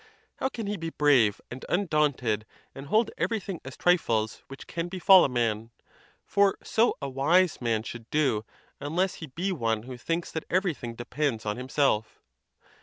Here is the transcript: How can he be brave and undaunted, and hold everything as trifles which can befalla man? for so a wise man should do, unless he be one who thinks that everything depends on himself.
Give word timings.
How 0.37 0.49
can 0.49 0.65
he 0.65 0.77
be 0.77 0.89
brave 0.89 1.39
and 1.51 1.63
undaunted, 1.69 2.47
and 2.73 2.87
hold 2.87 3.11
everything 3.19 3.61
as 3.63 3.77
trifles 3.77 4.41
which 4.47 4.65
can 4.65 4.89
befalla 4.89 5.29
man? 5.29 5.69
for 6.25 6.57
so 6.63 6.97
a 7.03 7.07
wise 7.07 7.61
man 7.61 7.83
should 7.83 8.09
do, 8.09 8.43
unless 8.79 9.13
he 9.21 9.27
be 9.27 9.51
one 9.51 9.83
who 9.83 9.97
thinks 9.97 10.31
that 10.31 10.45
everything 10.49 10.95
depends 10.95 11.45
on 11.45 11.55
himself. 11.57 12.19